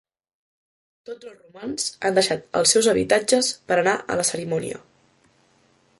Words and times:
Tots 1.09 1.27
els 1.31 1.35
romans 1.43 1.85
han 2.09 2.17
deixat 2.19 2.49
els 2.61 2.73
seus 2.77 2.89
habitatges 2.95 3.53
per 3.69 3.81
anar 3.83 3.97
a 4.15 4.19
la 4.23 4.29
cerimònia. 4.33 4.85